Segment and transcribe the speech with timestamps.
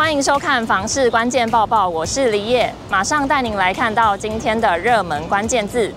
[0.00, 5.92] 欢迎收看《房市关键报报》，我是李野，马上带您来看到今天的热门关键字。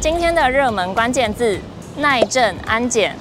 [0.00, 1.58] 今天的热门关键字：
[1.96, 3.16] 耐震安检。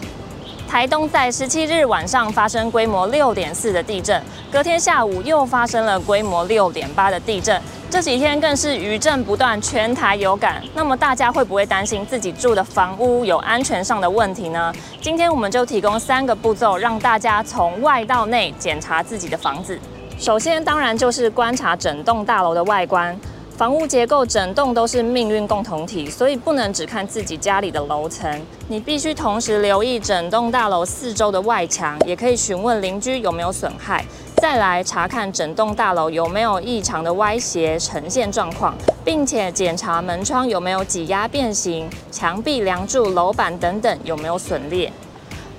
[0.70, 7.59] 台东在十七日晚上发生规模六点四的地震，隔天下午又发生了规模六点八的地震，
[7.89, 10.61] 这几天更是余震不断，全台有感。
[10.75, 14.71] 那么大家会不会担心自己住的房屋有安全上的问题呢？
[15.01, 19.77] 今天我们就提供三个步骤，让大家从外到内检查自己的房子。
[20.19, 23.19] 首先，当然就是观察整栋大楼的外观。
[23.59, 34.05] 房屋结构整栋都是命运共同体，所以不能只看自己家里的楼层，你必须同时留意整栋大楼四周的外墙，也可以询问邻居有没有损害。
[34.38, 44.89] 再来查看整栋大楼有没有异常的歪斜呈现状况，并且检查门窗有没有挤压变形，墙壁、梁柱、楼板等等有没有损裂。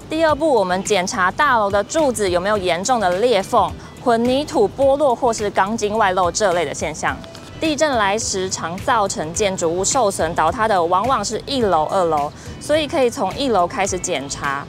[0.09, 3.71] 第二步，我们检查大楼的柱子有没有严重的裂缝、
[4.03, 7.15] 混凝土剥落或是钢筋外露这类的现象。
[7.61, 14.67] 地震来时，常造成建筑物受损倒塌的，往往是一楼、二楼，所以可以从一楼开始检查。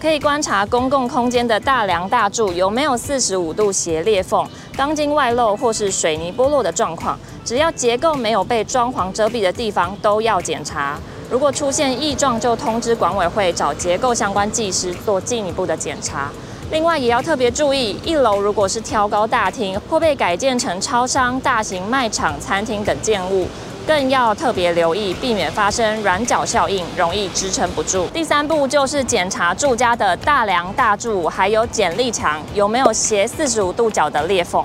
[0.00, 7.18] 可以观察公共空间的大梁大柱有没有四十五度斜裂缝、钢筋外露或是水泥剥落的状况。
[7.44, 10.98] 只要结构没有被装潢遮蔽的地方，都要检查。
[11.30, 16.30] 如果出现异状，就通知管委会找结构相关技师做进一步的检查。
[16.70, 23.46] 另外也要特别注意，一楼如果是挑高大厅或被改建成超商、大型卖场、餐厅等建物，
[23.86, 28.06] 更要特别留意，避免发生软脚效应，容易支撑不住。
[28.08, 34.64] 第三步就是检查住家的大梁、大柱，还有剪力墙有没有斜四十五度角的裂缝。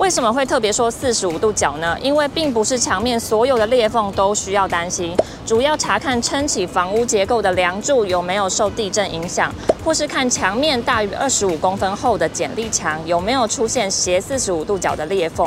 [0.00, 1.94] 为什么会特别说四十五度角呢？
[2.00, 15.46] 因为并不是墙面所有的裂缝都需要担心，主要查看撑起房屋结构的梁柱有没有受地震影响，或是看墙面大于二十五公分厚的剪力墙有没有出现斜四十五度角的裂缝。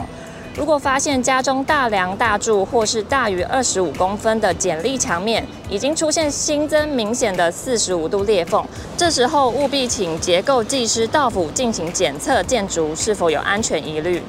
[0.56, 8.64] 如果发现家中大梁、大柱或是大于二十五公分的剪力墙面已经出现新增明显的四十五度裂缝，
[8.96, 14.22] 这时候务必请结构技师到府进行检测，建筑是否有安全疑虑。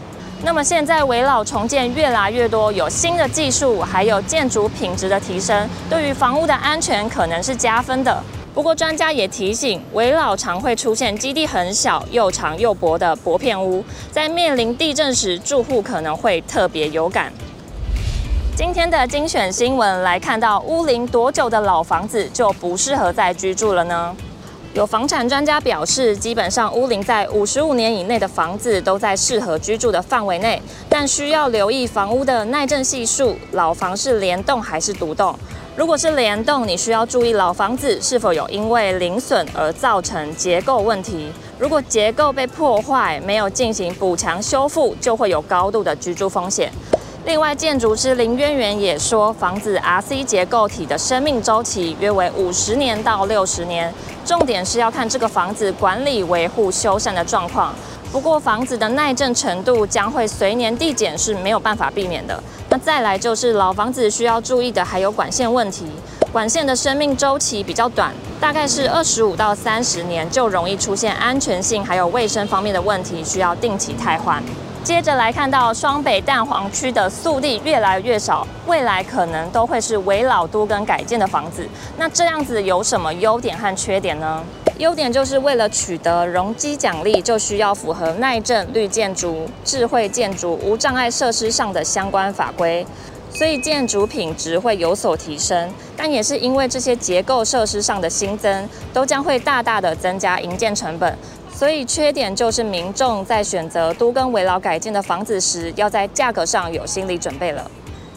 [0.45, 8.23] 那么现在围老重建越来越多，有新的技术，还有建筑品质的提升，对于房屋的安全可能是加分的。
[8.53, 13.83] 不过专家也提醒，围老常会出现基地很小、又长又薄的薄片屋，
[14.13, 17.33] 在面临地震时，住户可能会特别有感。
[18.55, 24.15] 今天的精选新闻来看到，屋龄多久的老房子就不适合再居住了呢？
[24.75, 35.39] 有房产专家表示，基本上屋龄在五十五年以内的房子都在适合居住的范围内，但需要留意房屋的耐震系数，老房是联动还是独栋。
[35.77, 41.33] 如果是联动，你需要注意老房子是否有因为零损而造成结构问题。
[41.57, 46.73] 如果结构被破坏，没有进行补强修复，就会有高度的居住风险。
[47.27, 53.91] 另外，建筑师林渊源也说，房子 RC 结构体的生命周期约为五十年到六十年，
[54.27, 57.75] 重点是要看这个房子管理、维护、修缮的状况。
[58.13, 62.39] 不过，房子的耐震程度将会随年递减，是没有办法避免的。
[62.69, 65.87] 那再来就是老房子需要注意的还有管线问题，
[66.31, 74.43] 管线的生命周期比较短，大概是二十五到三十年，就容易出现安全性还有卫生方面的问题，需要定期汰换。
[74.85, 81.67] 接着来看到双北蛋黄区的速地越来越少，未来可能都会是维老都跟改建的房子。
[81.97, 84.45] 那这样子有什么优点和缺点呢？
[84.77, 92.87] 优点就是为了取得容积奖励，就需要符合耐震、绿建筑、智慧建筑、无障碍设施上的相关法规，
[93.35, 95.71] 所以建筑品质会有所提升。
[95.97, 101.19] 但也是因为这些结构设施上的新增，都将会大大的增加营建成本。
[101.53, 107.71] 所以缺点就是民众在选择都更危老改建的房子时，要在价格上有心理准备了。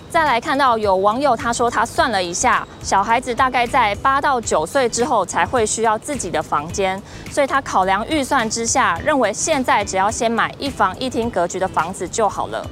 [0.09, 6.99] 再来看到有网友他说他算了一下，小孩子大概在八到九岁之后才会需要自己的房间，
[7.29, 12.65] 所以他考量预算之下，认为现在只要先买一房一厅格局的房子就好了。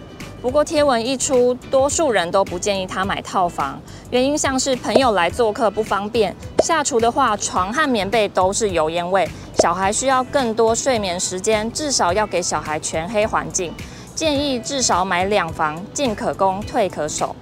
[0.46, 3.82] 不过贴文一出，多数人都不建议他买套房，
[4.12, 9.28] 原因像是朋友来做客不方便，下厨的话床和棉被都是油烟味。
[9.56, 13.74] 小孩需要更多睡眠时间，至少要给小孩全黑环境。
[14.14, 17.36] 建议至少买两房，进可攻，退可守。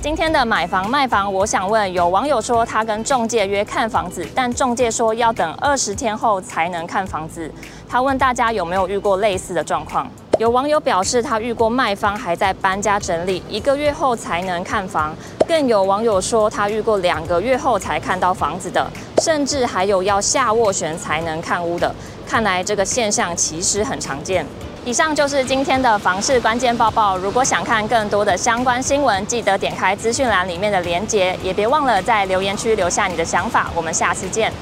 [0.00, 7.52] 今天的买房卖房，我想问，有网友说他跟中介约看房子，但中介说要等二十天后才能看房子。
[7.86, 10.10] 他问大家有没有遇过类似的状况？
[10.38, 15.14] 有网友表示他遇过卖方还在搬家整理，一个月后才能看房。
[15.46, 18.84] 更有网友说他遇过两个月后才看到房子的。
[19.22, 21.94] 甚至还有要下斡旋才能看屋的，
[22.26, 24.44] 看来这个现象其实很常见。
[24.84, 27.16] 以上就是今天的房市关键报报。
[27.16, 33.70] 如果想看更多的相关新闻，记得点开资讯栏里面的连结，也别忘了在留言区留下你的想法。
[33.74, 34.52] 我们下次见。